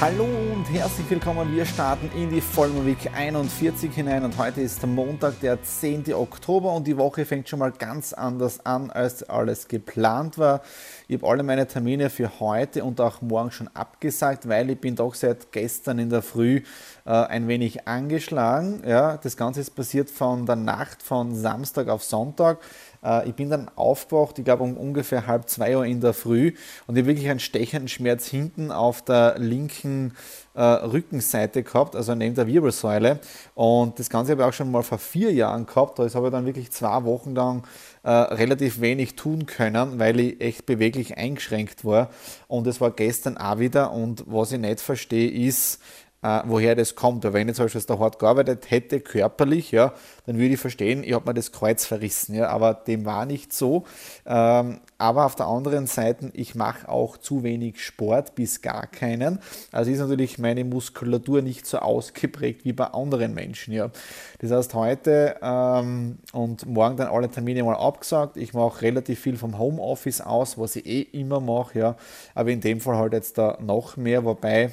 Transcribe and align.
Hallo 0.00 0.24
und 0.24 0.64
herzlich 0.72 1.08
willkommen. 1.08 1.54
Wir 1.54 1.64
starten 1.64 2.10
in 2.16 2.28
die 2.28 2.40
Vollmond 2.40 2.84
Week 2.84 3.10
41 3.14 3.94
hinein 3.94 4.24
und 4.24 4.36
heute 4.36 4.60
ist 4.60 4.84
Montag, 4.84 5.38
der 5.40 5.62
10. 5.62 6.12
Oktober 6.14 6.72
und 6.72 6.86
die 6.86 6.96
Woche 6.96 7.24
fängt 7.24 7.48
schon 7.48 7.60
mal 7.60 7.70
ganz 7.70 8.12
anders 8.12 8.66
an, 8.66 8.90
als 8.90 9.22
alles 9.22 9.68
geplant 9.68 10.36
war. 10.36 10.62
Ich 11.06 11.16
habe 11.16 11.30
alle 11.30 11.42
meine 11.44 11.68
Termine 11.68 12.10
für 12.10 12.40
heute 12.40 12.82
und 12.84 13.00
auch 13.00 13.22
morgen 13.22 13.52
schon 13.52 13.68
abgesagt, 13.72 14.48
weil 14.48 14.68
ich 14.70 14.80
bin 14.80 14.96
doch 14.96 15.14
seit 15.14 15.52
gestern 15.52 16.00
in 16.00 16.10
der 16.10 16.22
Früh 16.22 16.62
äh, 17.06 17.10
ein 17.10 17.46
wenig 17.46 17.86
angeschlagen. 17.86 18.82
Ja, 18.86 19.16
das 19.16 19.36
Ganze 19.36 19.60
ist 19.60 19.76
passiert 19.76 20.10
von 20.10 20.44
der 20.44 20.56
Nacht 20.56 21.02
von 21.02 21.36
Samstag 21.36 21.88
auf 21.88 22.02
Sonntag. 22.02 22.58
Äh, 23.04 23.28
ich 23.28 23.34
bin 23.34 23.50
dann 23.50 23.70
aufgewacht, 23.76 24.38
ich 24.38 24.44
glaube 24.44 24.64
um 24.64 24.76
ungefähr 24.76 25.26
halb 25.26 25.48
zwei 25.48 25.76
Uhr 25.76 25.84
in 25.84 26.00
der 26.00 26.14
Früh 26.14 26.54
und 26.86 26.96
ich 26.96 27.02
habe 27.02 27.08
wirklich 27.08 27.28
einen 27.28 27.40
stechenden 27.40 27.88
Schmerz 27.88 28.26
hinten 28.26 28.70
auf 28.70 29.02
der 29.02 29.38
linken 29.38 30.14
äh, 30.54 30.62
Rückenseite 30.62 31.62
gehabt, 31.62 31.96
also 31.96 32.14
neben 32.14 32.34
der 32.34 32.46
Wirbelsäule. 32.46 33.18
Und 33.54 33.98
das 33.98 34.08
Ganze 34.08 34.32
habe 34.32 34.42
ich 34.42 34.48
auch 34.48 34.52
schon 34.52 34.70
mal 34.70 34.82
vor 34.82 34.98
vier 34.98 35.32
Jahren 35.32 35.66
gehabt. 35.66 35.98
Da 35.98 36.08
habe 36.08 36.26
ich 36.26 36.32
dann 36.32 36.46
wirklich 36.46 36.70
zwei 36.70 37.04
Wochen 37.04 37.34
lang 37.34 37.64
äh, 38.04 38.10
relativ 38.10 38.80
wenig 38.80 39.16
tun 39.16 39.46
können, 39.46 39.98
weil 39.98 40.20
ich 40.20 40.40
echt 40.40 40.66
beweglich 40.66 41.18
eingeschränkt 41.18 41.84
war. 41.84 42.10
Und 42.46 42.66
es 42.66 42.80
war 42.80 42.92
gestern 42.92 43.36
auch 43.36 43.58
wieder. 43.58 43.92
Und 43.92 44.24
was 44.26 44.52
ich 44.52 44.60
nicht 44.60 44.80
verstehe, 44.80 45.30
ist, 45.30 45.80
äh, 46.24 46.40
woher 46.46 46.74
das 46.74 46.94
kommt. 46.94 47.26
Aber 47.26 47.34
wenn 47.34 47.48
ich 47.50 47.54
zum 47.54 47.66
Beispiel 47.66 47.82
da 47.82 47.98
hart 47.98 48.18
gearbeitet 48.18 48.70
hätte, 48.70 49.00
körperlich, 49.00 49.70
ja, 49.72 49.92
dann 50.26 50.38
würde 50.38 50.54
ich 50.54 50.60
verstehen, 50.60 51.04
ich 51.04 51.12
habe 51.12 51.28
mir 51.28 51.34
das 51.34 51.52
Kreuz 51.52 51.84
verrissen. 51.84 52.34
Ja, 52.34 52.48
aber 52.48 52.72
dem 52.72 53.04
war 53.04 53.26
nicht 53.26 53.52
so. 53.52 53.84
Ähm, 54.24 54.80
aber 54.96 55.26
auf 55.26 55.34
der 55.34 55.46
anderen 55.46 55.86
Seite, 55.86 56.30
ich 56.32 56.54
mache 56.54 56.88
auch 56.88 57.18
zu 57.18 57.42
wenig 57.42 57.84
Sport, 57.84 58.34
bis 58.34 58.62
gar 58.62 58.86
keinen. 58.86 59.38
Also 59.70 59.90
ist 59.90 59.98
natürlich 59.98 60.38
meine 60.38 60.64
Muskulatur 60.64 61.42
nicht 61.42 61.66
so 61.66 61.78
ausgeprägt 61.78 62.64
wie 62.64 62.72
bei 62.72 62.86
anderen 62.86 63.34
Menschen. 63.34 63.74
Ja. 63.74 63.90
Das 64.38 64.50
heißt, 64.50 64.72
heute 64.72 65.36
ähm, 65.42 66.18
und 66.32 66.64
morgen 66.64 66.96
dann 66.96 67.08
alle 67.08 67.28
Termine 67.28 67.64
mal 67.64 67.76
abgesagt. 67.76 68.38
Ich 68.38 68.54
mache 68.54 68.80
relativ 68.80 69.20
viel 69.20 69.36
vom 69.36 69.58
Homeoffice 69.58 70.22
aus, 70.22 70.56
was 70.56 70.76
ich 70.76 70.86
eh 70.86 71.02
immer 71.02 71.40
mache. 71.40 71.78
Ja. 71.78 71.96
Aber 72.34 72.50
in 72.50 72.62
dem 72.62 72.80
Fall 72.80 72.96
halt 72.96 73.12
jetzt 73.12 73.36
da 73.36 73.58
noch 73.60 73.98
mehr, 73.98 74.24
wobei 74.24 74.70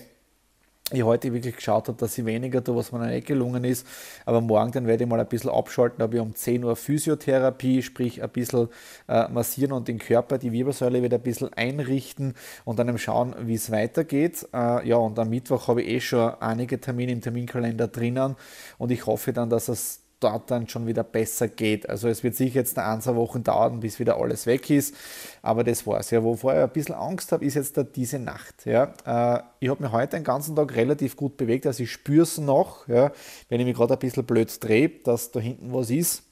ich 0.94 1.03
heute 1.03 1.34
wirklich 1.34 1.56
geschaut 1.56 1.88
habe, 1.88 1.97
dass 1.97 2.18
ich 2.18 2.25
weniger 2.25 2.63
tue, 2.63 2.75
was 2.75 2.91
mir 2.91 3.00
nicht 3.06 3.28
gelungen 3.28 3.63
ist. 3.63 3.85
Aber 4.25 4.41
morgen 4.41 4.72
dann 4.72 4.88
werde 4.88 5.03
ich 5.03 5.09
mal 5.09 5.19
ein 5.19 5.28
bisschen 5.28 5.50
abschalten. 5.50 6.00
Da 6.00 6.03
habe 6.03 6.16
ich 6.16 6.22
um 6.22 6.35
10 6.35 6.63
Uhr 6.63 6.75
Physiotherapie, 6.75 7.81
sprich 7.81 8.22
ein 8.22 8.29
bisschen 8.29 8.69
äh, 9.07 9.28
massieren 9.30 9.74
und 9.74 9.88
den 9.88 10.00
Körper, 10.00 10.38
die 10.38 10.51
Wirbelsäule 10.51 11.01
wieder 11.03 11.18
ein 11.18 11.24
bisschen 11.24 11.53
einrichten 11.53 12.34
und 12.66 12.80
dann 12.80 12.97
schauen, 12.97 13.35
wie 13.41 13.56
es 13.56 13.72
weitergeht. 13.72 14.47
Äh, 14.53 14.88
ja, 14.88 14.97
und 14.97 15.18
am 15.19 15.30
Mittwoch 15.30 15.68
habe 15.68 15.81
ich 15.81 15.90
eh 15.90 16.01
schon 16.01 16.34
einige 16.40 16.80
Termine 16.80 17.12
im 17.12 17.22
Terminkalender 17.22 17.88
drinnen 17.88 18.35
und 18.78 18.91
ich 18.91 19.06
hoffe 19.06 19.34
dann, 19.34 19.50
dass 19.50 19.68
es 19.68 20.01
dort 20.23 20.49
dann 20.51 20.67
schon 20.67 20.87
wieder 20.87 21.03
besser 21.03 21.47
geht. 21.47 21.89
Also 21.89 22.07
es 22.07 22.23
wird 22.23 22.35
sicher 22.35 22.55
jetzt 22.55 22.77
eine 22.77 23.01
zwei 23.01 23.15
Wochen 23.15 23.43
dauern, 23.43 23.79
bis 23.79 23.99
wieder 23.99 24.17
alles 24.17 24.45
weg 24.45 24.69
ist, 24.69 24.95
aber 25.41 25.63
das 25.63 25.85
war 25.85 25.99
es. 25.99 26.11
Ja, 26.11 26.23
wovor 26.23 26.53
ich 26.53 26.59
ein 26.59 26.69
bisschen 26.69 26.95
Angst 26.95 27.31
habe, 27.31 27.45
ist 27.45 27.55
jetzt 27.55 27.77
da 27.77 27.83
diese 27.83 28.19
Nacht. 28.19 28.65
Ja. 28.65 28.93
Äh, 29.05 29.43
ich 29.59 29.69
habe 29.69 29.83
mich 29.83 29.91
heute 29.91 30.17
den 30.17 30.23
ganzen 30.23 30.55
Tag 30.55 30.75
relativ 30.75 31.15
gut 31.15 31.37
bewegt, 31.37 31.65
also 31.67 31.83
ich 31.83 31.91
spüre 31.91 32.23
es 32.23 32.37
noch, 32.37 32.87
ja, 32.87 33.11
wenn 33.49 33.59
ich 33.59 33.65
mich 33.65 33.75
gerade 33.75 33.93
ein 33.93 33.99
bisschen 33.99 34.25
blöd 34.25 34.51
drehe, 34.63 34.89
dass 34.89 35.31
da 35.31 35.39
hinten 35.39 35.73
was 35.73 35.89
ist. 35.89 36.23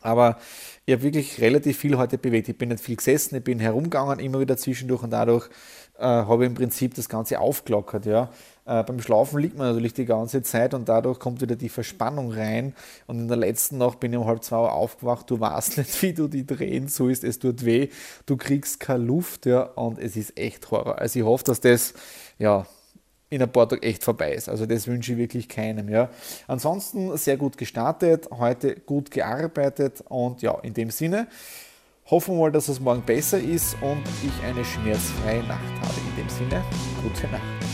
Aber 0.00 0.38
ich 0.86 0.94
habe 0.94 1.02
wirklich 1.02 1.40
relativ 1.40 1.78
viel 1.78 1.98
heute 1.98 2.18
bewegt. 2.18 2.48
Ich 2.48 2.56
bin 2.56 2.68
nicht 2.68 2.82
viel 2.82 2.96
gesessen, 2.96 3.36
ich 3.36 3.44
bin 3.44 3.58
herumgegangen, 3.58 4.20
immer 4.20 4.38
wieder 4.38 4.56
zwischendurch 4.56 5.02
und 5.02 5.10
dadurch 5.10 5.48
äh, 5.98 6.04
habe 6.04 6.44
ich 6.44 6.50
im 6.50 6.54
Prinzip 6.54 6.94
das 6.94 7.08
Ganze 7.08 7.40
aufgelockert. 7.40 8.06
Ja. 8.06 8.30
Äh, 8.68 8.82
beim 8.82 9.00
Schlafen 9.00 9.40
liegt 9.40 9.56
man 9.56 9.68
natürlich 9.68 9.94
die 9.94 10.04
ganze 10.04 10.42
Zeit 10.42 10.74
und 10.74 10.90
dadurch 10.90 11.18
kommt 11.18 11.40
wieder 11.40 11.56
die 11.56 11.70
Verspannung 11.70 12.30
rein. 12.30 12.74
Und 13.06 13.18
in 13.18 13.28
der 13.28 13.38
letzten 13.38 13.78
Nacht 13.78 13.98
bin 13.98 14.12
ich 14.12 14.18
um 14.18 14.26
halb 14.26 14.44
zwei 14.44 14.58
Uhr 14.58 14.72
aufgewacht. 14.72 15.30
Du 15.30 15.40
weißt 15.40 15.78
nicht, 15.78 16.02
wie 16.02 16.12
du 16.12 16.28
die 16.28 16.46
drehen 16.46 16.88
sollst. 16.88 17.24
Es 17.24 17.38
tut 17.38 17.64
weh. 17.64 17.88
Du 18.26 18.36
kriegst 18.36 18.78
keine 18.78 19.04
Luft. 19.04 19.46
Ja, 19.46 19.62
und 19.62 19.98
es 19.98 20.16
ist 20.16 20.38
echt 20.38 20.70
Horror. 20.70 20.98
Also 20.98 21.18
ich 21.18 21.24
hoffe, 21.24 21.44
dass 21.44 21.60
das 21.60 21.94
ja, 22.38 22.66
in 23.30 23.42
ein 23.42 23.50
paar 23.50 23.68
Tagen 23.68 23.82
echt 23.82 24.04
vorbei 24.04 24.34
ist. 24.34 24.50
Also 24.50 24.66
das 24.66 24.86
wünsche 24.86 25.12
ich 25.12 25.18
wirklich 25.18 25.48
keinem. 25.48 25.88
Ja. 25.88 26.10
Ansonsten 26.46 27.16
sehr 27.16 27.38
gut 27.38 27.56
gestartet, 27.56 28.28
heute 28.30 28.76
gut 28.80 29.10
gearbeitet 29.10 30.04
und 30.08 30.42
ja, 30.42 30.58
in 30.60 30.74
dem 30.74 30.90
Sinne 30.90 31.26
hoffen 32.10 32.34
wir 32.36 32.42
mal, 32.42 32.52
dass 32.52 32.68
es 32.68 32.80
morgen 32.80 33.02
besser 33.02 33.38
ist 33.38 33.76
und 33.82 34.02
ich 34.22 34.44
eine 34.44 34.64
schmerzfreie 34.64 35.42
Nacht 35.44 35.74
habe. 35.82 35.94
In 36.10 36.24
dem 36.24 36.28
Sinne, 36.28 36.62
gute 37.02 37.26
Nacht. 37.28 37.67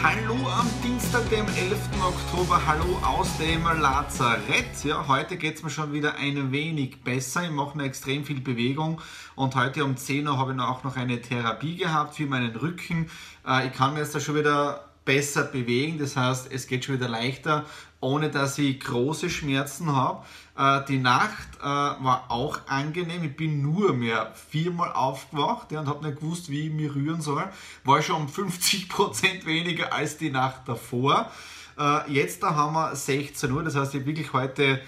Hallo 0.00 0.48
am 0.48 0.70
Dienstag, 0.84 1.28
dem 1.28 1.44
11. 1.48 1.76
Oktober. 2.00 2.62
Hallo 2.64 2.98
aus 3.04 3.36
dem 3.38 3.64
Lazarett. 3.64 4.84
Ja, 4.84 5.08
heute 5.08 5.36
geht 5.36 5.56
es 5.56 5.64
mir 5.64 5.70
schon 5.70 5.92
wieder 5.92 6.14
ein 6.14 6.52
wenig 6.52 7.02
besser. 7.02 7.42
Ich 7.42 7.50
mache 7.50 7.76
mir 7.76 7.82
extrem 7.82 8.24
viel 8.24 8.40
Bewegung 8.40 9.00
und 9.34 9.56
heute 9.56 9.84
um 9.84 9.96
10 9.96 10.28
Uhr 10.28 10.38
habe 10.38 10.54
ich 10.54 10.60
auch 10.60 10.84
noch 10.84 10.96
eine 10.96 11.20
Therapie 11.20 11.76
gehabt 11.76 12.14
für 12.14 12.26
meinen 12.26 12.54
Rücken. 12.54 13.10
Äh, 13.44 13.66
ich 13.66 13.72
kann 13.72 13.94
mir 13.94 14.00
jetzt 14.00 14.14
da 14.14 14.20
schon 14.20 14.36
wieder 14.36 14.84
besser 15.08 15.44
bewegen. 15.44 15.98
Das 15.98 16.16
heißt, 16.16 16.52
es 16.52 16.66
geht 16.66 16.84
schon 16.84 16.96
wieder 16.96 17.08
leichter, 17.08 17.64
ohne 18.00 18.28
dass 18.28 18.58
ich 18.58 18.78
große 18.78 19.30
Schmerzen 19.30 19.96
habe. 19.96 20.22
Äh, 20.54 20.84
die 20.86 20.98
Nacht 20.98 21.48
äh, 21.60 21.64
war 21.64 22.26
auch 22.28 22.58
angenehm. 22.66 23.24
Ich 23.24 23.34
bin 23.34 23.62
nur 23.62 23.94
mehr 23.94 24.34
viermal 24.50 24.92
aufgewacht 24.92 25.72
ja, 25.72 25.80
und 25.80 25.88
habe 25.88 26.06
nicht 26.06 26.20
gewusst, 26.20 26.50
wie 26.50 26.66
ich 26.66 26.72
mich 26.72 26.94
rühren 26.94 27.22
soll. 27.22 27.42
War 27.84 28.02
schon 28.02 28.16
um 28.16 28.26
50% 28.28 29.46
weniger 29.46 29.94
als 29.94 30.18
die 30.18 30.28
Nacht 30.28 30.68
davor. 30.68 31.32
Äh, 31.78 32.12
jetzt 32.12 32.42
da 32.42 32.54
haben 32.54 32.74
wir 32.74 32.94
16 32.94 33.50
Uhr, 33.50 33.62
das 33.62 33.76
heißt, 33.76 33.94
ich 33.94 34.00
habe 34.00 34.06
wirklich 34.08 34.34
heute 34.34 34.82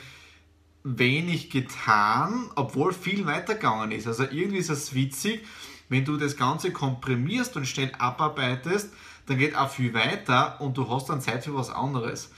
wenig 0.85 1.49
getan, 1.49 2.51
obwohl 2.57 2.93
viel 2.93 3.25
weitergegangen 3.25 3.93
ist. 3.93 4.07
Also 4.07 4.25
irgendwie 4.25 4.59
ist 4.59 4.69
es 4.69 4.95
witzig, 4.95 5.47
wenn 5.91 6.07
du 6.07 6.17
das 6.17 6.39
Ganze 6.39 6.73
komprimierst 6.73 7.57
und 7.57 7.67
schnell 7.67 7.93
abarbeitest, 7.99 8.91
dann 9.27 9.37
geht 9.37 9.55
auch 9.55 9.69
viel 9.69 9.93
weiter 9.93 10.61
und 10.61 10.79
du 10.79 10.89
hast 10.89 11.11
dann 11.11 11.21
Zeit 11.21 11.45
für 11.45 11.55
was 11.55 11.69
anderes. 11.69 12.31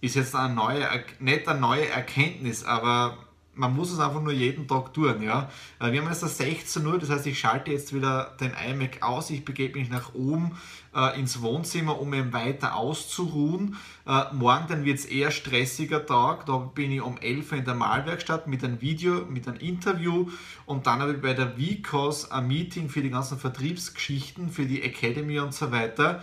Ist 0.00 0.14
jetzt 0.14 0.36
eine 0.36 0.54
neue, 0.54 0.86
nicht 1.18 1.48
eine 1.48 1.60
neue 1.60 1.88
Erkenntnis, 1.88 2.62
aber 2.62 3.18
man 3.56 3.74
muss 3.74 3.92
es 3.92 3.98
einfach 3.98 4.22
nur 4.22 4.32
jeden 4.32 4.66
Tag 4.66 4.92
tun. 4.92 5.22
Ja? 5.22 5.50
Äh, 5.80 5.92
wir 5.92 6.00
haben 6.00 6.08
jetzt 6.08 6.20
16 6.20 6.86
Uhr, 6.86 6.98
das 6.98 7.10
heißt, 7.10 7.26
ich 7.26 7.38
schalte 7.38 7.70
jetzt 7.70 7.94
wieder 7.94 8.34
den 8.40 8.52
iMac 8.52 9.02
aus, 9.02 9.30
ich 9.30 9.44
begebe 9.44 9.78
mich 9.78 9.90
nach 9.90 10.14
oben 10.14 10.52
äh, 10.94 11.18
ins 11.18 11.42
Wohnzimmer, 11.42 12.00
um 12.00 12.12
eben 12.14 12.32
weiter 12.32 12.76
auszuruhen. 12.76 13.76
Äh, 14.06 14.24
morgen 14.32 14.66
dann 14.68 14.84
wird 14.84 14.98
es 14.98 15.04
eher 15.04 15.30
stressiger 15.30 16.04
Tag, 16.04 16.46
da 16.46 16.56
bin 16.58 16.90
ich 16.90 17.00
um 17.00 17.18
11 17.18 17.52
Uhr 17.52 17.58
in 17.58 17.64
der 17.64 17.74
Malwerkstatt 17.74 18.46
mit 18.46 18.64
einem 18.64 18.80
Video, 18.80 19.24
mit 19.28 19.48
einem 19.48 19.58
Interview 19.58 20.30
und 20.66 20.86
dann 20.86 21.00
habe 21.00 21.12
ich 21.12 21.20
bei 21.20 21.34
der 21.34 21.54
VCOS 21.56 22.30
ein 22.30 22.48
Meeting 22.48 22.88
für 22.88 23.02
die 23.02 23.10
ganzen 23.10 23.38
Vertriebsgeschichten, 23.38 24.50
für 24.50 24.66
die 24.66 24.82
Academy 24.82 25.38
und 25.38 25.54
so 25.54 25.70
weiter. 25.72 26.22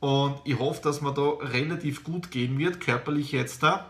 Und 0.00 0.40
ich 0.44 0.58
hoffe, 0.58 0.82
dass 0.82 1.00
mir 1.00 1.14
da 1.14 1.28
relativ 1.40 2.02
gut 2.02 2.32
gehen 2.32 2.58
wird, 2.58 2.80
körperlich 2.80 3.30
jetzt 3.30 3.62
da. 3.62 3.86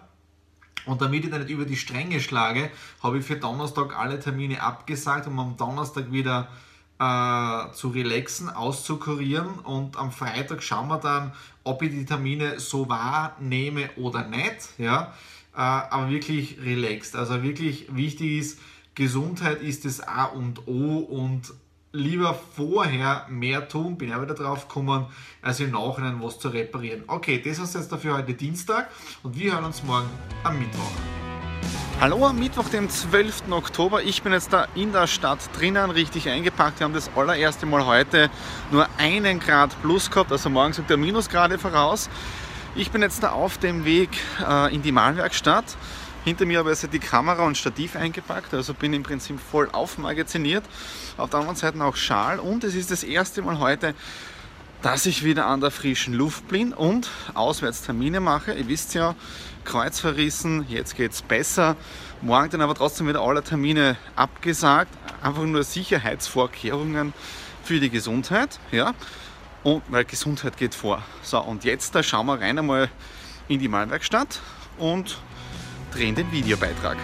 Und 0.87 1.00
damit 1.00 1.25
ich 1.25 1.31
da 1.31 1.38
nicht 1.38 1.50
über 1.50 1.64
die 1.64 1.76
Stränge 1.76 2.20
schlage, 2.20 2.70
habe 3.02 3.19
ich 3.19 3.25
für 3.25 3.37
Donnerstag 3.37 3.99
alle 3.99 4.19
Termine 4.19 4.62
abgesagt, 4.62 5.26
um 5.26 5.38
am 5.38 5.56
Donnerstag 5.56 6.11
wieder 6.11 6.49
äh, 6.99 7.73
zu 7.73 7.88
relaxen, 7.88 8.49
auszukurieren. 8.50 9.58
Und 9.61 9.96
am 9.96 10.12
Freitag 10.12 10.62
schauen 10.62 10.88
wir 10.88 10.99
dann, 10.99 11.32
ob 11.64 11.82
ich 11.82 11.90
die 11.90 12.05
Termine 12.05 12.61
so 12.61 12.88
wahrnehme 12.88 13.90
oder 13.96 14.26
nicht. 14.26 14.79
Ja? 14.79 15.12
Äh, 15.55 15.58
aber 15.61 16.11
wirklich 16.11 16.58
relaxed. 16.61 17.17
Also 17.17 17.43
wirklich 17.43 17.87
wichtig 17.94 18.38
ist, 18.38 18.58
Gesundheit 18.94 19.62
ist 19.62 19.85
das 19.85 20.00
A 20.00 20.25
und 20.25 20.67
O 20.67 20.99
und 20.99 21.55
lieber 21.92 22.38
vorher 22.56 23.26
mehr 23.28 23.68
tun, 23.68 23.98
bin 23.98 24.10
ich 24.10 24.20
wieder 24.20 24.34
drauf 24.34 24.66
gekommen, 24.66 25.06
als 25.42 25.60
im 25.60 25.72
Nachhinein 25.72 26.22
was 26.22 26.38
zu 26.38 26.48
reparieren. 26.48 27.04
Okay, 27.06 27.42
das 27.44 27.58
ist 27.58 27.74
jetzt 27.74 27.92
dafür 27.92 28.16
heute 28.16 28.32
Dienstag 28.32 28.90
und 29.22 29.38
wir 29.38 29.52
hören 29.52 29.64
uns 29.64 29.82
morgen 29.82 30.08
am 30.42 30.58
Mittwoch. 30.58 30.90
Hallo 32.00 32.26
am 32.26 32.38
Mittwoch, 32.38 32.68
dem 32.70 32.88
12. 32.88 33.44
Oktober. 33.50 34.02
Ich 34.02 34.22
bin 34.22 34.32
jetzt 34.32 34.52
da 34.52 34.66
in 34.74 34.92
der 34.92 35.06
Stadt 35.06 35.38
drinnen, 35.56 35.90
richtig 35.90 36.28
eingepackt. 36.28 36.80
Wir 36.80 36.86
haben 36.86 36.94
das 36.94 37.10
allererste 37.14 37.66
Mal 37.66 37.84
heute 37.84 38.30
nur 38.70 38.88
einen 38.96 39.38
Grad 39.38 39.80
plus 39.82 40.10
gehabt, 40.10 40.32
also 40.32 40.48
morgen 40.48 40.72
sagt 40.72 40.88
der 40.88 40.96
Minusgrade 40.96 41.58
voraus. 41.58 42.08
Ich 42.74 42.90
bin 42.90 43.02
jetzt 43.02 43.22
da 43.22 43.32
auf 43.32 43.58
dem 43.58 43.84
Weg 43.84 44.08
äh, 44.48 44.74
in 44.74 44.80
die 44.80 44.92
Malwerkstatt. 44.92 45.76
Hinter 46.24 46.46
mir 46.46 46.60
habe 46.60 46.72
ich 46.72 46.78
die 46.78 47.00
Kamera 47.00 47.44
und 47.44 47.58
Stativ 47.58 47.96
eingepackt, 47.96 48.54
also 48.54 48.74
bin 48.74 48.92
im 48.92 49.02
Prinzip 49.02 49.40
voll 49.40 49.69
aufmagaziniert. 49.72 50.64
Auf 51.16 51.30
der 51.30 51.40
anderen 51.40 51.56
Seite 51.56 51.82
auch 51.84 51.96
Schal 51.96 52.38
und 52.38 52.62
es 52.62 52.76
ist 52.76 52.92
das 52.92 53.02
erste 53.02 53.42
Mal 53.42 53.58
heute, 53.58 53.94
dass 54.82 55.06
ich 55.06 55.24
wieder 55.24 55.46
an 55.46 55.60
der 55.60 55.72
frischen 55.72 56.14
Luft 56.14 56.46
bin 56.46 56.72
und 56.72 57.10
Auswärtstermine 57.34 58.20
mache. 58.20 58.52
Ihr 58.52 58.69
wisst 58.69 58.94
ja, 58.94 59.16
Kreuz 59.64 59.98
verrissen, 59.98 60.64
jetzt 60.69 60.96
geht 60.96 61.10
es 61.10 61.22
besser. 61.22 61.76
Morgen 62.20 62.50
dann 62.50 62.60
aber 62.60 62.76
trotzdem 62.76 63.08
wieder 63.08 63.20
alle 63.20 63.42
Termine 63.42 63.96
abgesagt. 64.14 64.92
Einfach 65.22 65.42
nur 65.42 65.64
Sicherheitsvorkehrungen 65.64 67.14
für 67.64 67.80
die 67.80 67.90
Gesundheit. 67.90 68.60
Ja? 68.70 68.94
Und 69.64 69.82
weil 69.88 70.04
Gesundheit 70.04 70.56
geht 70.56 70.76
vor. 70.76 71.02
So, 71.22 71.40
und 71.40 71.64
jetzt 71.64 71.96
da 71.96 72.02
schauen 72.04 72.26
wir 72.26 72.40
rein 72.40 72.60
einmal 72.60 72.90
in 73.48 73.58
die 73.58 73.68
Malwerkstatt 73.68 74.40
und 74.78 75.18
drehen 75.92 76.14
den 76.14 76.30
Videobeitrag. 76.32 76.96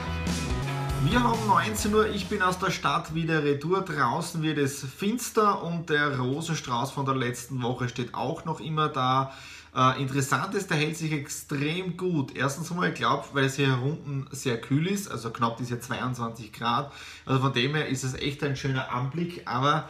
Wir 1.05 1.23
haben 1.23 1.46
19 1.46 1.94
Uhr, 1.94 2.08
ich 2.08 2.29
bin 2.29 2.43
aus 2.43 2.58
der 2.58 2.70
Stadt 2.70 3.14
wieder 3.14 3.44
retour. 3.44 3.82
Draußen 3.82 4.43
wird 4.43 4.58
es 4.58 4.82
finster 4.82 5.62
und 5.62 5.90
der 5.90 6.19
Rosenstrauß 6.19 6.90
von 6.90 7.05
der 7.06 7.14
letzten 7.14 7.62
Woche 7.62 7.88
steht 7.88 8.14
auch 8.14 8.44
noch 8.44 8.61
immer 8.61 8.88
da. 8.88 9.32
Äh, 9.76 10.00
interessant 10.00 10.55
ist, 10.55 10.70
der 10.70 10.79
hält 10.79 10.96
sich 10.96 11.12
extrem 11.12 11.96
gut. 11.96 12.35
Erstens 12.35 12.70
einmal, 12.70 12.88
ich 12.88 12.94
glaube, 12.94 13.26
weil 13.32 13.44
es 13.44 13.56
hier 13.56 13.79
unten 13.82 14.26
sehr 14.32 14.61
kühl 14.61 14.87
ist, 14.87 15.11
also 15.11 15.31
knapp 15.31 15.58
diese 15.58 15.79
22 15.79 16.52
Grad. 16.52 16.90
Also 17.26 17.40
von 17.40 17.52
dem 17.52 17.75
her 17.75 17.88
ist 17.88 18.05
es 18.05 18.14
echt 18.14 18.43
ein 18.43 18.56
schöner 18.56 18.93
Anblick, 18.93 19.43
aber 19.44 19.88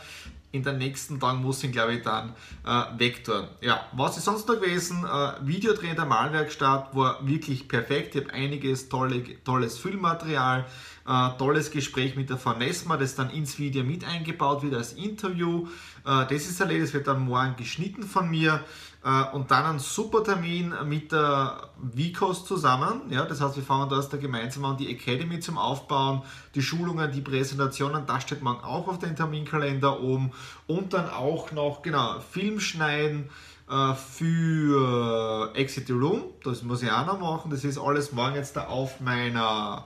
in 0.50 0.62
den 0.62 0.78
nächsten 0.78 1.20
Tagen 1.20 1.42
muss 1.42 1.62
ich, 1.62 1.72
glaube 1.72 1.94
ich, 1.94 2.02
dann 2.02 2.34
äh, 2.64 2.98
wegtun. 2.98 3.48
Ja, 3.60 3.86
was 3.92 4.16
ist 4.16 4.24
sonst 4.24 4.48
noch 4.48 4.60
gewesen? 4.60 5.04
Äh, 5.04 5.46
Videodreh 5.46 5.94
der 5.94 6.06
Malwerkstatt 6.06 6.94
war 6.96 7.26
wirklich 7.26 7.68
perfekt. 7.68 8.14
Ich 8.14 8.24
habe 8.24 8.32
einiges 8.32 8.88
tolle, 8.88 9.22
tolles 9.44 9.78
Filmmaterial, 9.78 10.64
äh, 11.06 11.28
tolles 11.36 11.70
Gespräch 11.70 12.16
mit 12.16 12.30
der 12.30 12.42
Vanesma, 12.42 12.96
das 12.96 13.14
dann 13.14 13.28
ins 13.30 13.58
Video 13.58 13.84
mit 13.84 14.04
eingebaut 14.06 14.62
wird 14.62 14.74
als 14.74 14.94
Interview. 14.94 15.68
Äh, 16.06 16.26
das 16.26 16.46
ist 16.46 16.60
erledigt, 16.60 16.88
das 16.88 16.94
wird 16.94 17.06
dann 17.08 17.26
morgen 17.26 17.56
geschnitten 17.56 18.04
von 18.04 18.30
mir. 18.30 18.64
Äh, 19.04 19.24
und 19.32 19.50
dann 19.50 19.64
ein 19.64 19.78
super 19.78 20.24
Termin 20.24 20.74
mit 20.86 21.12
der 21.12 21.70
Vicos 21.80 22.44
zusammen. 22.44 23.02
Ja, 23.10 23.24
das 23.24 23.40
heißt, 23.40 23.56
wir 23.56 23.62
fangen 23.62 23.88
da 23.88 24.16
gemeinsam 24.16 24.64
an, 24.64 24.76
die 24.76 24.90
Academy 24.90 25.40
zum 25.40 25.56
Aufbauen, 25.58 26.22
die 26.54 26.62
Schulungen, 26.62 27.12
die 27.12 27.20
Präsentationen, 27.20 28.06
das 28.06 28.22
steht 28.24 28.42
man 28.42 28.56
auch 28.60 28.88
auf 28.88 28.98
den 28.98 29.14
Terminkalender 29.14 30.00
oben. 30.00 30.32
Und 30.66 30.92
dann 30.92 31.08
auch 31.08 31.52
noch, 31.52 31.82
genau, 31.82 32.18
Film 32.20 32.58
schneiden 32.60 33.30
äh, 33.70 33.94
für 33.94 35.52
Exit 35.54 35.90
Room. 35.90 36.24
Das 36.42 36.62
muss 36.62 36.82
ich 36.82 36.90
auch 36.90 37.06
noch 37.06 37.20
machen. 37.20 37.50
Das 37.50 37.64
ist 37.64 37.78
alles 37.78 38.12
morgen 38.12 38.34
jetzt 38.34 38.56
da 38.56 38.66
auf 38.66 39.00
meiner 39.00 39.84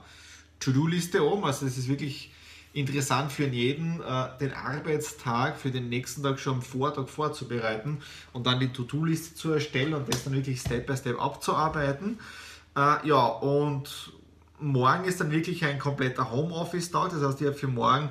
To-Do-Liste 0.59 1.23
oben. 1.23 1.45
Also 1.45 1.65
das 1.65 1.77
ist 1.77 1.87
wirklich 1.87 2.32
interessant 2.73 3.31
für 3.31 3.45
jeden, 3.45 4.01
äh, 4.01 4.27
den 4.39 4.53
Arbeitstag 4.53 5.57
für 5.57 5.71
den 5.71 5.89
nächsten 5.89 6.23
Tag 6.23 6.39
schon 6.39 6.55
am 6.55 6.61
Vortag 6.61 7.07
vorzubereiten 7.07 8.01
und 8.33 8.47
dann 8.47 8.59
die 8.59 8.69
To-Do-Liste 8.69 9.35
zu 9.35 9.51
erstellen 9.51 9.93
und 9.93 10.11
das 10.11 10.23
dann 10.23 10.33
wirklich 10.33 10.59
Step 10.59 10.87
by 10.87 10.97
Step 10.97 11.21
abzuarbeiten. 11.21 12.19
Äh, 12.75 13.07
ja, 13.07 13.25
und 13.25 14.13
morgen 14.59 15.05
ist 15.05 15.19
dann 15.21 15.31
wirklich 15.31 15.63
ein 15.65 15.77
kompletter 15.77 16.31
Homeoffice-Tag. 16.31 17.11
Das 17.11 17.21
heißt, 17.21 17.41
ich 17.41 17.47
habe 17.47 17.57
für 17.57 17.67
morgen 17.67 18.09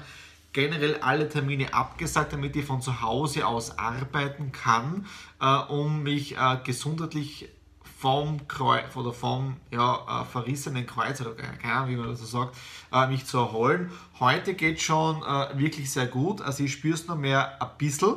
generell 0.52 0.96
alle 1.00 1.28
Termine 1.28 1.74
abgesagt, 1.74 2.32
damit 2.32 2.54
ich 2.54 2.64
von 2.64 2.80
zu 2.80 3.00
Hause 3.00 3.46
aus 3.46 3.78
arbeiten 3.78 4.52
kann, 4.52 5.06
äh, 5.40 5.46
um 5.46 6.02
mich 6.02 6.36
äh, 6.36 6.58
gesundheitlich 6.62 7.48
vom 8.02 8.48
Kreuz 8.48 8.96
oder 8.96 9.12
vom 9.12 9.58
ja, 9.70 10.22
äh, 10.22 10.24
verrissenen 10.24 10.84
Kreuz 10.86 11.20
oder 11.20 11.34
keine 11.34 11.72
Ahnung, 11.72 11.90
wie 11.90 11.96
man 11.96 12.08
das 12.08 12.18
so 12.18 12.26
sagt, 12.26 12.56
äh, 12.92 13.06
mich 13.06 13.26
zu 13.26 13.38
erholen. 13.38 13.92
Heute 14.18 14.54
geht 14.54 14.82
schon 14.82 15.22
äh, 15.22 15.56
wirklich 15.56 15.88
sehr 15.88 16.06
gut. 16.06 16.42
Also 16.42 16.64
ich 16.64 16.72
spüre 16.72 16.94
es 16.94 17.06
noch 17.06 17.16
mehr 17.16 17.62
ein 17.62 17.68
bisschen. 17.78 18.16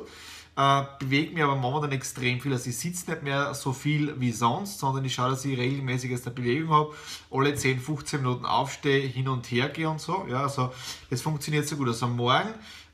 Äh, 0.57 0.83
bewege 0.97 1.35
mich 1.35 1.43
aber 1.43 1.55
momentan 1.55 1.91
extrem 1.91 2.41
viel. 2.41 2.51
Also 2.51 2.67
ich 2.71 2.79
sitze 2.79 3.11
nicht 3.11 3.21
mehr 3.21 3.53
so 3.53 3.73
viel 3.73 4.19
wie 4.19 4.31
sonst, 4.31 4.79
sondern 4.79 5.05
ich 5.05 5.13
schaue, 5.13 5.29
dass 5.29 5.45
ich 5.45 5.55
regelmäßig 5.55 6.09
jetzt 6.09 6.25
eine 6.25 6.33
Bewegung 6.33 6.73
habe, 6.73 6.95
alle 7.29 7.53
10, 7.53 7.79
15 7.79 8.21
Minuten 8.23 8.45
aufstehe, 8.45 9.07
hin 9.07 9.27
und 9.27 9.45
her 9.51 9.69
gehe 9.69 9.87
und 9.87 10.01
so. 10.01 10.25
Ja, 10.27 10.41
also 10.41 10.73
das 11.11 11.21
funktioniert 11.21 11.67
sehr 11.67 11.77
gut. 11.77 11.89
Also 11.89 12.07
morgen 12.07 12.49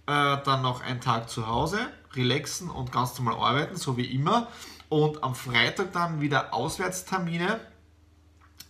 äh, 0.08 0.38
dann 0.44 0.62
noch 0.62 0.82
ein 0.82 1.00
Tag 1.00 1.30
zu 1.30 1.48
Hause, 1.48 1.80
relaxen 2.16 2.70
und 2.70 2.92
ganz 2.92 3.18
normal 3.18 3.36
arbeiten, 3.36 3.78
so 3.78 3.96
wie 3.96 4.14
immer. 4.14 4.50
Und 4.92 5.24
am 5.24 5.36
Freitag 5.36 5.94
dann 5.94 6.20
wieder 6.20 6.54
Auswärtstermine 6.54 7.62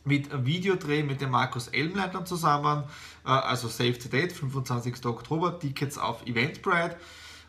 mit 0.03 0.45
Videodreh 0.45 1.01
mit 1.01 1.19
dem 1.19 1.31
Markus 1.31 1.67
Elmleitner 1.67 2.25
zusammen, 2.25 2.83
äh, 3.25 3.29
also 3.29 3.67
Save 3.67 3.99
the 3.99 4.07
Date, 4.07 4.31
25. 4.31 5.03
Oktober, 5.07 5.57
Tickets 5.57 5.97
auf 5.97 6.23
Eventbrite. 6.27 6.95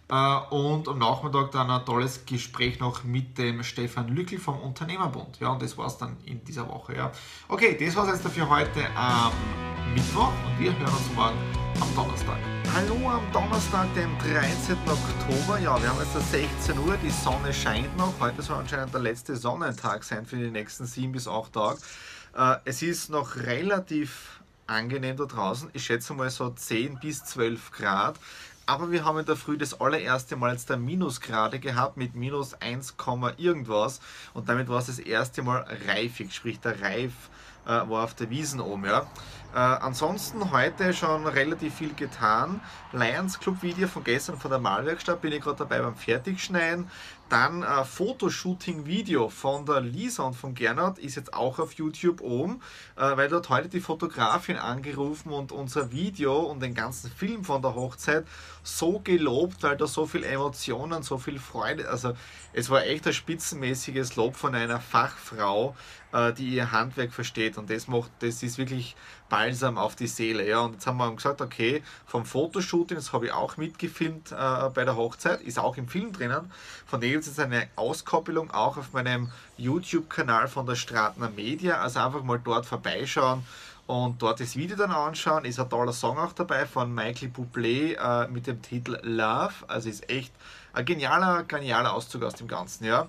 Äh, 0.08 0.36
und 0.48 0.88
am 0.88 0.98
Nachmittag 0.98 1.50
dann 1.50 1.70
ein 1.70 1.84
tolles 1.84 2.24
Gespräch 2.24 2.80
noch 2.80 3.04
mit 3.04 3.36
dem 3.36 3.62
Stefan 3.62 4.08
Lückel 4.08 4.38
vom 4.38 4.58
Unternehmerbund. 4.58 5.38
Ja, 5.38 5.50
und 5.50 5.60
das 5.60 5.76
war 5.76 5.88
es 5.88 5.98
dann 5.98 6.16
in 6.24 6.42
dieser 6.42 6.66
Woche. 6.66 6.96
Ja. 6.96 7.12
Okay, 7.48 7.76
das 7.78 7.94
war 7.94 8.08
es 8.08 8.24
jetzt 8.24 8.34
für 8.34 8.48
heute 8.48 8.86
am 8.96 9.71
Mittwoch 9.94 10.32
und 10.46 10.58
wir 10.58 10.72
hören 10.78 10.94
uns 10.94 11.14
morgen 11.14 11.36
am 11.78 11.94
Donnerstag. 11.94 12.38
Hallo 12.74 13.10
am 13.10 13.30
Donnerstag, 13.30 13.92
dem 13.94 14.16
13. 14.20 14.76
Oktober. 14.86 15.58
Ja, 15.58 15.80
wir 15.82 15.90
haben 15.90 15.98
jetzt 15.98 16.30
16 16.30 16.78
Uhr, 16.78 16.96
die 16.96 17.10
Sonne 17.10 17.52
scheint 17.52 17.94
noch. 17.98 18.14
Heute 18.18 18.40
soll 18.40 18.56
anscheinend 18.56 18.94
der 18.94 19.02
letzte 19.02 19.36
Sonnentag 19.36 20.02
sein 20.04 20.24
für 20.24 20.36
die 20.36 20.50
nächsten 20.50 20.86
7 20.86 21.12
bis 21.12 21.28
8 21.28 21.52
Tage. 21.52 21.78
Äh, 22.34 22.56
es 22.64 22.80
ist 22.80 23.10
noch 23.10 23.36
relativ 23.36 24.40
angenehm 24.66 25.18
da 25.18 25.26
draußen. 25.26 25.68
Ich 25.74 25.84
schätze 25.84 26.14
mal 26.14 26.30
so 26.30 26.48
10 26.48 26.98
bis 27.00 27.24
12 27.24 27.72
Grad. 27.72 28.16
Aber 28.72 28.90
wir 28.90 29.04
haben 29.04 29.18
in 29.18 29.26
der 29.26 29.36
Früh 29.36 29.58
das 29.58 29.78
allererste 29.82 30.34
Mal 30.34 30.52
jetzt 30.52 30.70
der 30.70 30.78
Minusgrade 30.78 31.58
gehabt 31.58 31.98
mit 31.98 32.14
minus 32.14 32.54
1, 32.54 32.94
irgendwas. 33.36 34.00
Und 34.32 34.48
damit 34.48 34.70
war 34.70 34.78
es 34.78 34.86
das 34.86 34.98
erste 34.98 35.42
Mal 35.42 35.66
reifig, 35.86 36.32
sprich 36.32 36.58
der 36.58 36.80
Reif 36.80 37.12
äh, 37.66 37.68
war 37.68 38.04
auf 38.04 38.14
der 38.14 38.30
Wiesen 38.30 38.60
oben. 38.60 38.86
Ja. 38.86 39.06
Äh, 39.54 39.58
ansonsten 39.58 40.52
heute 40.52 40.94
schon 40.94 41.26
relativ 41.26 41.74
viel 41.74 41.92
getan. 41.92 42.62
Lions 42.92 43.38
Club 43.38 43.62
Video 43.62 43.88
von 43.88 44.04
gestern 44.04 44.38
von 44.38 44.50
der 44.50 44.58
Malwerkstatt 44.58 45.20
bin 45.20 45.32
ich 45.32 45.42
gerade 45.42 45.58
dabei 45.58 45.80
beim 45.80 45.94
Fertigschneiden. 45.94 46.88
Dann 47.32 47.62
äh, 47.62 47.86
Fotoshooting-Video 47.86 49.30
von 49.30 49.64
der 49.64 49.80
Lisa 49.80 50.22
und 50.24 50.34
von 50.34 50.54
Gernot 50.54 50.98
ist 50.98 51.14
jetzt 51.14 51.32
auch 51.32 51.58
auf 51.58 51.72
YouTube 51.72 52.20
oben, 52.20 52.60
äh, 52.94 53.16
weil 53.16 53.30
dort 53.30 53.48
heute 53.48 53.70
die 53.70 53.80
Fotografin 53.80 54.58
angerufen 54.58 55.32
und 55.32 55.50
unser 55.50 55.92
Video 55.92 56.40
und 56.40 56.60
den 56.60 56.74
ganzen 56.74 57.10
Film 57.10 57.42
von 57.42 57.62
der 57.62 57.74
Hochzeit 57.74 58.26
so 58.62 58.98
gelobt, 58.98 59.62
weil 59.62 59.78
da 59.78 59.86
so 59.86 60.04
viel 60.04 60.24
Emotionen, 60.24 61.02
so 61.02 61.16
viel 61.16 61.38
Freude, 61.38 61.88
also 61.88 62.12
es 62.52 62.68
war 62.68 62.84
echt 62.84 63.06
ein 63.06 63.14
spitzenmäßiges 63.14 64.14
Lob 64.16 64.36
von 64.36 64.54
einer 64.54 64.78
Fachfrau, 64.78 65.74
die 66.36 66.48
ihr 66.48 66.72
Handwerk 66.72 67.12
versteht 67.12 67.58
und 67.58 67.70
das 67.70 67.88
macht, 67.88 68.10
das 68.20 68.42
ist 68.42 68.58
wirklich 68.58 68.96
Balsam 69.28 69.78
auf 69.78 69.96
die 69.96 70.06
Seele. 70.06 70.46
Ja. 70.46 70.60
Und 70.60 70.74
jetzt 70.74 70.86
haben 70.86 70.98
wir 70.98 71.10
gesagt, 71.14 71.40
okay, 71.40 71.82
vom 72.06 72.26
Fotoshooting, 72.26 72.96
das 72.96 73.12
habe 73.14 73.26
ich 73.26 73.32
auch 73.32 73.56
mitgefilmt 73.56 74.30
äh, 74.32 74.68
bei 74.74 74.84
der 74.84 74.96
Hochzeit, 74.96 75.40
ist 75.40 75.58
auch 75.58 75.76
im 75.78 75.88
Film 75.88 76.12
drinnen. 76.12 76.52
Von 76.86 77.00
dem 77.00 77.12
gibt 77.12 77.26
es 77.26 77.38
eine 77.38 77.66
Auskoppelung 77.76 78.50
auch 78.50 78.76
auf 78.76 78.92
meinem 78.92 79.30
YouTube-Kanal 79.56 80.48
von 80.48 80.66
der 80.66 80.74
Stratner 80.74 81.30
Media. 81.30 81.80
Also 81.80 82.00
einfach 82.00 82.22
mal 82.22 82.40
dort 82.42 82.66
vorbeischauen 82.66 83.42
und 83.86 84.22
dort 84.22 84.40
das 84.40 84.56
Video 84.56 84.76
dann 84.76 84.92
anschauen. 84.92 85.44
Ist 85.44 85.58
ein 85.58 85.68
toller 85.68 85.92
Song 85.92 86.18
auch 86.18 86.32
dabei 86.32 86.66
von 86.66 86.94
Michael 86.94 87.30
Bublé 87.30 87.96
äh, 87.96 88.28
mit 88.28 88.46
dem 88.46 88.62
Titel 88.62 88.98
Love. 89.02 89.54
Also 89.66 89.88
ist 89.88 90.08
echt 90.08 90.32
ein 90.72 90.84
genialer, 90.84 91.42
genialer 91.44 91.92
Auszug 91.92 92.22
aus 92.22 92.34
dem 92.34 92.48
Ganzen. 92.48 92.84
Ja. 92.84 93.02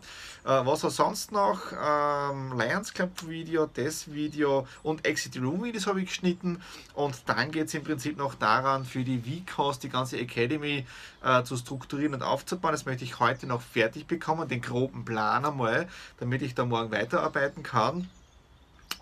Äh, 0.44 0.65
was 0.65 0.84
war 0.84 0.89
sonst 0.89 1.32
noch? 1.32 1.72
Ähm, 1.72 2.58
Lions 2.58 2.94
Club 2.94 3.12
Video, 3.27 3.70
das 3.72 4.12
Video 4.12 4.68
und 4.82 5.06
Exit 5.06 5.38
Room 5.38 5.63
Videos 5.63 5.88
habe 5.88 6.01
ich 6.01 6.08
geschnitten. 6.08 6.62
Und 6.94 7.22
dann 7.27 7.51
geht 7.51 7.68
es 7.68 7.74
im 7.74 7.84
Prinzip 7.84 8.18
noch 8.18 8.36
daran, 8.36 8.84
für 8.84 9.03
die 9.03 9.20
VCOS 9.20 9.80
die 9.80 9.89
ganze 9.89 10.18
Academy 10.18 10.86
äh, 11.24 11.44
zu 11.44 11.56
strukturieren 11.56 12.15
und 12.15 12.24
aufzubauen. 12.24 12.72
Das 12.72 12.86
möchte 12.86 13.03
ich 13.03 13.20
heute 13.20 13.48
noch 13.48 13.62
fertig 13.62 14.08
bekommen, 14.08 14.50
den 14.50 14.62
groben 14.62 15.06
Plan 15.06 15.46
einmal, 15.46 15.88
damit 16.20 16.42
ich 16.42 16.56
da 16.56 16.65
morgen 16.65 16.92
weiterarbeiten 16.92 17.63
kann. 17.63 18.10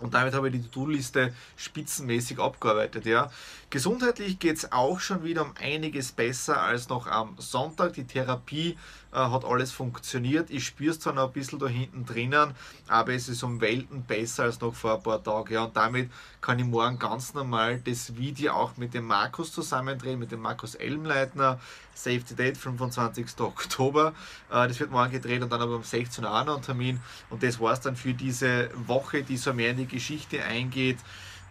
Und 0.02 0.14
damit 0.14 0.34
habe 0.34 0.48
ich 0.48 0.54
die 0.54 0.62
To-Do-Liste 0.68 1.32
spitzenmäßig 1.56 2.38
abgearbeitet. 2.38 3.06
Ja. 3.06 3.30
Gesundheitlich 3.70 4.38
geht 4.38 4.56
es 4.56 4.72
auch 4.72 5.00
schon 5.00 5.22
wieder 5.22 5.42
um 5.42 5.54
einiges 5.60 6.12
besser 6.12 6.60
als 6.60 6.88
noch 6.88 7.06
am 7.06 7.36
Sonntag. 7.38 7.94
Die 7.94 8.04
Therapie 8.04 8.76
äh, 9.12 9.16
hat 9.16 9.44
alles 9.44 9.70
funktioniert. 9.72 10.50
Ich 10.50 10.66
spüre 10.66 10.90
es 10.90 11.00
zwar 11.00 11.12
noch 11.12 11.28
ein 11.28 11.32
bisschen 11.32 11.58
da 11.58 11.68
hinten 11.68 12.04
drinnen, 12.04 12.54
aber 12.88 13.12
es 13.12 13.28
ist 13.28 13.42
um 13.44 13.60
Welten 13.60 14.02
besser 14.02 14.42
als 14.44 14.60
noch 14.60 14.74
vor 14.74 14.96
ein 14.96 15.02
paar 15.02 15.22
Tagen. 15.22 15.54
Ja. 15.54 15.64
Und 15.64 15.76
damit 15.76 16.10
kann 16.40 16.58
ich 16.58 16.66
morgen 16.66 16.98
ganz 16.98 17.32
normal 17.32 17.80
das 17.80 18.16
Video 18.16 18.54
auch 18.54 18.76
mit 18.76 18.94
dem 18.94 19.06
Markus 19.06 19.52
zusammendrehen, 19.52 20.18
mit 20.18 20.32
dem 20.32 20.40
Markus 20.40 20.74
Elmleitner. 20.74 21.60
Safety 21.94 22.34
Date, 22.34 22.56
25. 22.56 23.40
Oktober. 23.40 24.14
Äh, 24.50 24.68
das 24.68 24.80
wird 24.80 24.90
morgen 24.90 25.12
gedreht 25.12 25.42
und 25.42 25.50
dann 25.50 25.60
aber 25.60 25.76
um 25.76 25.84
16 25.84 26.24
Uhr 26.24 26.30
auch 26.30 26.44
noch 26.44 26.56
ein 26.56 26.62
Termin. 26.62 27.00
Und 27.30 27.42
das 27.42 27.60
war 27.60 27.72
es 27.72 27.80
dann 27.80 27.96
für 27.96 28.14
diese 28.14 28.70
Woche, 28.86 29.22
die 29.22 29.36
so 29.36 29.52
mehr 29.52 29.70
in 29.70 29.78
die 29.78 29.86
Geschichte 29.86 30.42
eingeht 30.42 30.98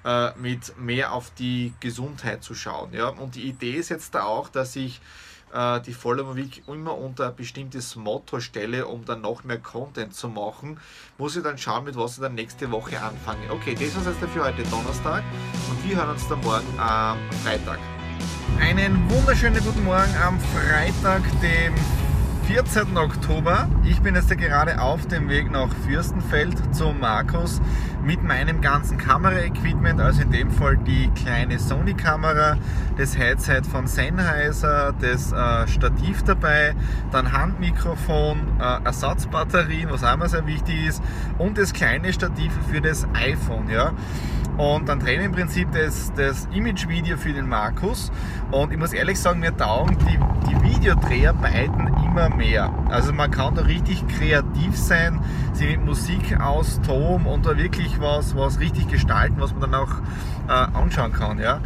äh, 0.03 0.31
mit 0.37 0.77
mehr 0.77 1.13
auf 1.13 1.31
die 1.37 1.73
Gesundheit 1.79 2.43
zu 2.43 2.55
schauen. 2.55 2.91
Und 3.19 3.35
die 3.35 3.43
Idee 3.43 3.73
ist 3.73 3.89
jetzt 3.89 4.15
da 4.15 4.23
auch, 4.23 4.49
dass 4.49 4.75
ich 4.75 5.01
äh, 5.53 5.79
die 5.81 5.93
Follower 5.93 6.35
Week 6.35 6.63
immer 6.67 6.97
unter 6.97 7.27
ein 7.27 7.35
bestimmtes 7.35 7.95
Motto 7.95 8.39
stelle, 8.39 8.87
um 8.87 9.05
dann 9.05 9.21
noch 9.21 9.43
mehr 9.43 9.59
Content 9.59 10.15
zu 10.15 10.29
machen. 10.29 10.79
Muss 11.17 11.35
ich 11.35 11.43
dann 11.43 11.57
schauen, 11.57 11.83
mit 11.83 11.95
was 11.95 12.15
ich 12.15 12.21
dann 12.21 12.35
nächste 12.35 12.71
Woche 12.71 13.01
anfange. 13.01 13.51
Okay, 13.51 13.75
das 13.75 13.95
war 13.95 14.11
jetzt 14.11 14.33
für 14.33 14.43
heute 14.43 14.63
Donnerstag 14.63 15.23
und 15.69 15.87
wir 15.87 15.95
hören 15.95 16.09
uns 16.09 16.27
dann 16.27 16.41
morgen 16.41 16.79
am 16.79 17.17
Freitag. 17.43 17.79
Einen 18.59 19.09
wunderschönen 19.09 19.63
guten 19.63 19.83
Morgen 19.83 20.13
am 20.25 20.39
Freitag, 20.39 21.21
dem 21.41 21.73
14. 22.53 22.97
Oktober. 22.97 23.69
Ich 23.83 24.01
bin 24.01 24.15
jetzt 24.15 24.35
gerade 24.37 24.81
auf 24.81 25.07
dem 25.07 25.29
Weg 25.29 25.51
nach 25.51 25.69
Fürstenfeld 25.85 26.75
zum 26.75 26.99
Markus 26.99 27.61
mit 28.03 28.23
meinem 28.23 28.61
ganzen 28.61 28.97
Kameraequipment, 28.97 30.01
also 30.01 30.23
in 30.23 30.31
dem 30.31 30.51
Fall 30.51 30.77
die 30.77 31.09
kleine 31.11 31.59
Sony-Kamera, 31.59 32.57
das 32.97 33.17
Headset 33.17 33.61
von 33.71 33.87
Sennheiser, 33.87 34.93
das 34.99 35.31
äh, 35.31 35.67
Stativ 35.67 36.23
dabei, 36.23 36.75
dann 37.11 37.31
Handmikrofon, 37.31 38.39
äh, 38.59 38.83
Ersatzbatterien, 38.83 39.89
was 39.89 40.03
auch 40.03 40.13
immer 40.15 40.27
sehr 40.27 40.45
wichtig 40.45 40.87
ist, 40.87 41.01
und 41.37 41.57
das 41.57 41.73
kleine 41.73 42.11
Stativ 42.11 42.51
für 42.69 42.81
das 42.81 43.07
iPhone. 43.13 43.69
Ja. 43.69 43.93
Und 44.57 44.89
dann 44.89 44.99
drehen 44.99 45.21
im 45.21 45.31
Prinzip 45.31 45.71
das, 45.71 46.11
das 46.15 46.47
Image-Video 46.53 47.17
für 47.17 47.33
den 47.33 47.47
Markus. 47.47 48.11
Und 48.51 48.71
ich 48.71 48.77
muss 48.77 48.93
ehrlich 48.93 49.19
sagen, 49.19 49.39
mir 49.39 49.55
taugen 49.55 49.97
die, 49.99 50.49
die 50.49 50.61
Videodreharbeiten 50.61 51.87
immer 52.05 52.29
mehr. 52.29 52.71
Also 52.89 53.13
man 53.13 53.31
kann 53.31 53.55
da 53.55 53.63
richtig 53.63 54.05
kreativ 54.07 54.77
sein, 54.77 55.19
sich 55.53 55.69
mit 55.69 55.85
Musik 55.85 56.39
austoben 56.39 57.25
und 57.25 57.45
da 57.45 57.57
wirklich 57.57 57.99
was, 57.99 58.35
was 58.35 58.59
richtig 58.59 58.87
gestalten, 58.87 59.35
was 59.39 59.51
man 59.53 59.71
dann 59.71 59.75
auch 59.75 59.91
äh, 60.47 60.77
anschauen 60.77 61.13
kann. 61.13 61.39
Ja? 61.39 61.59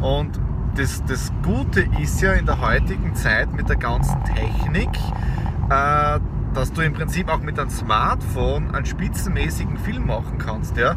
Und 0.00 0.40
das, 0.76 1.04
das 1.04 1.32
Gute 1.42 1.86
ist 2.00 2.20
ja 2.20 2.32
in 2.32 2.46
der 2.46 2.60
heutigen 2.60 3.14
Zeit 3.14 3.52
mit 3.52 3.68
der 3.68 3.76
ganzen 3.76 4.22
Technik, 4.24 4.90
äh, 5.68 6.20
dass 6.54 6.72
du 6.72 6.80
im 6.80 6.92
Prinzip 6.94 7.28
auch 7.28 7.40
mit 7.40 7.58
einem 7.58 7.70
Smartphone 7.70 8.74
einen 8.74 8.86
spitzenmäßigen 8.86 9.78
Film 9.78 10.06
machen 10.06 10.38
kannst. 10.38 10.76
Ja? 10.76 10.96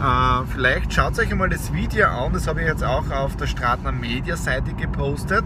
Äh, 0.00 0.44
vielleicht 0.52 0.92
schaut 0.92 1.18
euch 1.18 1.30
einmal 1.32 1.48
das 1.48 1.72
Video 1.72 2.06
an, 2.08 2.34
das 2.34 2.46
habe 2.46 2.60
ich 2.60 2.66
jetzt 2.66 2.84
auch 2.84 3.10
auf 3.10 3.36
der 3.36 3.46
Stratner 3.46 3.92
Media 3.92 4.36
Seite 4.36 4.74
gepostet 4.74 5.42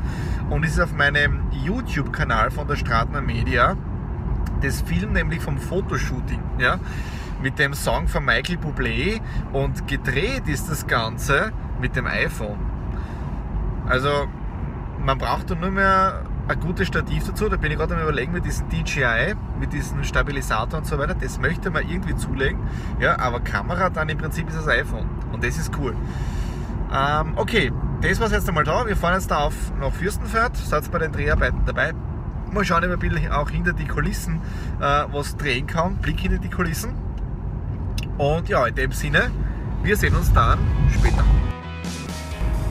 und 0.51 0.65
ist 0.65 0.81
auf 0.81 0.93
meinem 0.93 1.43
YouTube-Kanal 1.53 2.51
von 2.51 2.67
der 2.67 2.75
Stratner 2.75 3.21
Media. 3.21 3.77
Das 4.61 4.81
Film 4.83 5.13
nämlich 5.13 5.41
vom 5.41 5.57
Fotoshooting, 5.57 6.43
ja, 6.59 6.81
mit 7.41 7.61
dem 7.61 7.75
Song 7.75 8.09
von 8.09 8.25
Michael 8.25 8.59
Bublé 8.59 9.21
und 9.53 9.87
gedreht 9.87 10.49
ist 10.49 10.69
das 10.69 10.87
Ganze 10.87 11.53
mit 11.81 11.95
dem 11.95 12.07
iPhone. 12.07 12.59
Also 13.87 14.27
man 14.99 15.17
braucht 15.17 15.49
nur 15.51 15.71
mehr 15.71 16.25
ein 16.49 16.61
gutes 16.61 16.89
Stativ 16.89 17.27
dazu. 17.27 17.49
Da 17.49 17.57
bin 17.57 17.71
ich 17.71 17.79
gerade 17.79 17.95
am 17.95 18.03
überlegen 18.03 18.33
mit 18.33 18.45
diesem 18.45 18.69
DJI, 18.69 19.35
mit 19.59 19.73
diesem 19.73 20.05
Stabilisator 20.05 20.79
und 20.79 20.87
so 20.87 20.99
weiter. 20.99 21.15
Das 21.15 21.39
möchte 21.39 21.71
man 21.71 21.89
irgendwie 21.89 22.17
zulegen. 22.17 22.61
Ja, 22.99 23.19
aber 23.19 23.41
Kamera 23.41 23.91
dann 23.91 24.09
im 24.09 24.19
Prinzip 24.19 24.49
ist 24.49 24.57
das 24.57 24.69
iPhone. 24.69 25.09
Und 25.33 25.45
das 25.45 25.59
ist 25.59 25.73
cool. 25.79 25.95
Ähm, 26.93 27.33
okay, 27.37 27.73
das 28.03 28.19
war 28.19 28.27
es 28.27 28.33
jetzt 28.33 28.49
einmal 28.49 28.65
da. 28.65 28.87
Wir 28.87 28.97
fahren 28.97 29.15
jetzt 29.15 29.31
da 29.31 29.39
auf 29.39 29.55
nach 29.79 29.93
Fürstenfeld. 29.93 30.57
Seid 30.57 30.91
bei 30.91 30.99
den 30.99 31.13
Dreharbeiten 31.13 31.61
dabei. 31.67 31.93
Mal 32.53 32.65
schauen, 32.65 32.91
ob 32.93 33.03
wir 33.03 33.39
auch 33.39 33.51
hinter 33.51 33.73
die 33.73 33.87
Kulissen 33.87 34.41
äh, 34.81 35.05
was 35.13 35.37
drehen 35.37 35.67
kann. 35.67 35.97
Blick 35.97 36.19
hinter 36.21 36.39
die 36.39 36.51
Kulissen. 36.51 36.95
Und 38.19 38.49
ja, 38.49 38.67
in 38.67 38.75
dem 38.75 38.93
Sinne, 38.93 39.31
wir 39.83 39.97
sehen 39.97 40.15
uns 40.17 40.33
dann 40.33 40.59
später. 40.93 41.25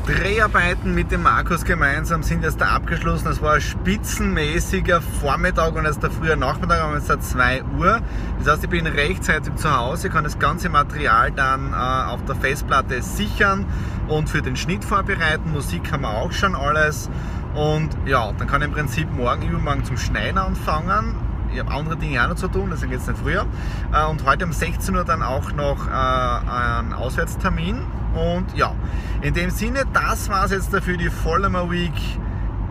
Dreharbeiten 0.06 0.94
mit 0.94 1.12
dem 1.12 1.24
Markus 1.24 1.66
gemeinsam 1.66 2.24
sind 2.24 2.44
jetzt 2.44 2.60
da 2.60 2.70
abgeschlossen. 2.70 3.28
Es 3.28 3.42
war 3.42 3.54
ein 3.54 3.62
spitzenmäßiger 3.62 5.02
Vormittag 5.02 5.76
und 5.76 5.86
jetzt 5.86 6.04
der 6.04 6.12
frühe 6.12 6.36
Nachmittag, 6.36 6.82
haben 6.82 6.94
wir 6.94 7.00
jetzt 7.00 7.32
2 7.32 7.64
Uhr. 7.78 8.02
Das 8.40 8.54
heißt, 8.54 8.64
ich 8.64 8.70
bin 8.70 8.88
rechtzeitig 8.88 9.56
zu 9.56 9.76
Hause, 9.76 10.10
kann 10.10 10.24
das 10.24 10.40
ganze 10.40 10.70
Material 10.70 11.32
dann 11.32 11.74
äh, 11.74 11.76
auf 11.76 12.24
der 12.26 12.36
Festplatte 12.36 13.02
sichern 13.02 13.66
und 14.08 14.30
für 14.30 14.42
den 14.42 14.56
Schnitt 14.56 14.84
vorbereiten. 14.84 15.52
Musik 15.52 15.92
haben 15.92 16.02
wir 16.02 16.10
auch 16.10 16.32
schon 16.32 16.56
alles. 16.56 17.10
Und 17.54 17.90
ja, 18.06 18.32
dann 18.32 18.48
kann 18.48 18.62
ich 18.62 18.68
im 18.68 18.74
Prinzip 18.74 19.12
morgen, 19.12 19.48
übermorgen 19.48 19.86
zum 19.86 19.98
Schneiden 19.98 20.38
anfangen 20.38 21.29
ich 21.52 21.60
habe 21.60 21.72
andere 21.72 21.98
Dinge 21.98 22.24
auch 22.24 22.30
noch 22.30 22.36
zu 22.36 22.48
tun, 22.48 22.70
deswegen 22.72 22.92
geht 22.92 23.02
es 23.02 23.08
nicht 23.08 23.20
früher. 23.20 23.46
Äh, 23.94 24.06
und 24.06 24.26
heute 24.26 24.46
um 24.46 24.54
16 24.54 24.96
Uhr 24.96 25.04
dann 25.04 25.22
auch 25.22 25.52
noch 25.54 25.88
äh, 25.88 25.92
ein 25.92 26.94
Auswärtstermin. 26.94 27.82
Und 28.14 28.56
ja, 28.56 28.74
in 29.22 29.34
dem 29.34 29.50
Sinne, 29.50 29.84
das 29.94 30.30
war 30.30 30.46
es 30.46 30.52
jetzt 30.52 30.76
für 30.84 30.98
die 30.98 31.10
Vollmer 31.10 31.70
Week 31.70 31.94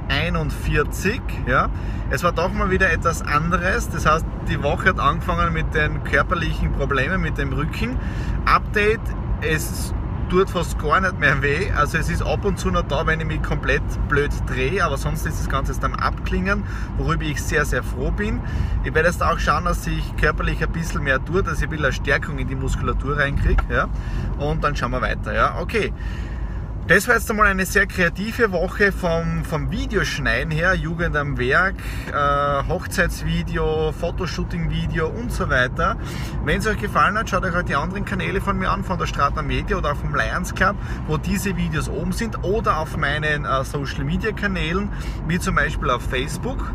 41. 0.08 1.20
Ja. 1.47 1.68
Es 2.11 2.23
war 2.25 2.32
doch 2.32 2.52
mal 2.52 2.70
wieder 2.70 2.90
etwas 2.90 3.23
anderes. 3.23 3.88
Das 3.90 4.06
heißt, 4.06 4.25
die 4.49 4.62
Woche 4.62 4.90
hat 4.90 4.99
angefangen 4.99 5.52
mit 5.52 5.75
den 5.75 6.02
körperlichen 6.04 6.73
Problemen, 6.73 7.20
mit 7.20 7.38
dem 7.38 7.52
Rücken. 7.52 7.99
Update, 8.47 9.00
es 9.40 9.94
tut 10.28 10.50
fast 10.50 10.78
gar 10.78 11.00
nicht 11.00 11.18
mehr 11.18 11.40
weh. 11.42 11.70
Also 11.73 11.99
es 11.99 12.11
ist 12.11 12.23
ab 12.23 12.44
und 12.44 12.58
zu 12.58 12.70
noch 12.70 12.82
da, 12.82 13.06
wenn 13.06 13.20
ich 13.20 13.26
mich 13.26 13.42
komplett 13.42 13.82
blöd 14.08 14.30
drehe, 14.47 14.85
aber 14.85 14.97
sonst 14.97 15.26
ist 15.26 15.38
das 15.40 15.49
Ganze 15.49 15.73
jetzt 15.73 15.85
am 15.85 15.94
Abklingen, 15.94 16.64
worüber 16.99 17.25
ich 17.25 17.42
sehr, 17.42 17.64
sehr 17.64 17.82
froh 17.82 18.11
bin. 18.11 18.40
Ich 18.85 18.94
werde 18.94 19.08
jetzt 19.08 19.23
auch 19.23 19.38
schauen, 19.38 19.64
dass 19.64 19.87
ich 19.87 20.16
körperlich 20.16 20.62
ein 20.62 20.73
bisschen 20.73 21.02
mehr 21.02 21.25
tue, 21.25 21.42
dass 21.42 21.58
ich 21.58 21.64
ein 21.64 21.70
bisschen 21.70 21.87
eine 21.87 21.92
Stärkung 21.92 22.38
in 22.38 22.49
die 22.49 22.56
Muskulatur 22.56 23.16
reinkriege. 23.16 23.64
Ja? 23.70 23.88
Und 24.38 24.62
dann 24.64 24.76
schauen 24.76 24.90
wir 24.90 25.00
weiter. 25.00 25.32
Ja? 25.32 25.58
Okay. 25.61 25.92
Das 26.88 27.07
war 27.07 27.16
jetzt 27.16 27.30
einmal 27.30 27.49
eine 27.49 27.66
sehr 27.66 27.87
kreative 27.87 28.50
Woche 28.50 28.92
vom, 28.92 29.45
vom 29.45 29.71
Videoschneiden 29.71 30.50
her, 30.50 30.73
Jugend 30.73 31.14
am 31.16 31.37
Werk, 31.37 31.75
äh, 32.11 32.66
Hochzeitsvideo, 32.66 33.92
Fotoshooting-Video 33.92 35.07
und 35.07 35.30
so 35.30 35.50
weiter. 35.50 35.99
Wenn 36.47 36.61
es 36.61 36.66
euch 36.66 36.78
gefallen 36.78 37.18
hat, 37.18 37.28
schaut 37.28 37.45
euch 37.45 37.52
halt 37.52 37.68
die 37.68 37.75
anderen 37.75 38.07
Kanäle 38.07 38.40
von 38.40 38.59
mir 38.59 38.71
an, 38.71 38.85
von 38.85 38.99
der 38.99 39.04
Stratner 39.04 39.42
Media 39.42 39.76
oder 39.76 39.92
auch 39.92 39.97
vom 39.97 40.14
Lions 40.14 40.54
Club, 40.54 40.76
wo 41.07 41.18
diese 41.18 41.59
Videos 41.59 41.90
oben 41.90 42.12
sind 42.12 42.42
oder 42.42 42.78
auf 42.78 42.97
meinen 42.97 43.45
äh, 43.45 43.64
Social-Media-Kanälen, 43.64 44.88
wie 45.26 45.38
zum 45.38 45.57
Beispiel 45.57 45.90
auf 45.90 46.00
Facebook. 46.00 46.73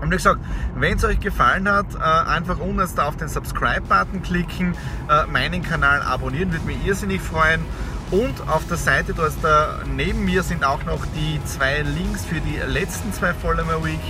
Und 0.00 0.12
wie 0.12 0.16
gesagt, 0.16 0.38
wenn 0.76 0.98
es 0.98 1.04
euch 1.04 1.18
gefallen 1.18 1.68
hat, 1.68 1.96
äh, 1.96 1.98
einfach 1.98 2.60
unten 2.60 2.80
auf 3.00 3.16
den 3.16 3.26
Subscribe-Button 3.26 4.22
klicken, 4.22 4.76
äh, 5.10 5.26
meinen 5.26 5.62
Kanal 5.62 6.02
abonnieren, 6.02 6.52
würde 6.52 6.64
mich 6.64 6.86
irrsinnig 6.86 7.20
freuen. 7.20 7.64
Und 8.10 8.48
auf 8.48 8.66
der 8.68 8.76
Seite, 8.76 9.14
da 9.14 9.26
ist 9.26 9.38
da 9.42 9.80
neben 9.94 10.24
mir 10.24 10.42
sind 10.42 10.64
auch 10.64 10.84
noch 10.84 11.04
die 11.16 11.40
zwei 11.44 11.82
Links 11.82 12.24
für 12.24 12.40
die 12.40 12.58
letzten 12.66 13.12
zwei 13.12 13.34
Follower 13.34 13.84
Week. 13.84 14.00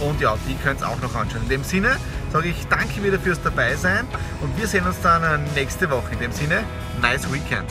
Und 0.00 0.20
ja, 0.20 0.36
die 0.48 0.54
könnt 0.56 0.80
ihr 0.80 0.88
auch 0.88 1.00
noch 1.00 1.14
anschauen. 1.14 1.42
In 1.44 1.48
dem 1.48 1.64
Sinne 1.64 1.96
sage 2.32 2.48
ich 2.48 2.66
danke 2.68 3.02
wieder 3.02 3.18
fürs 3.18 3.42
dabei 3.42 3.74
sein 3.74 4.06
und 4.40 4.56
wir 4.56 4.66
sehen 4.66 4.86
uns 4.86 5.00
dann 5.00 5.42
nächste 5.54 5.90
Woche. 5.90 6.12
In 6.12 6.20
dem 6.20 6.32
Sinne, 6.32 6.62
nice 7.00 7.32
weekend. 7.32 7.68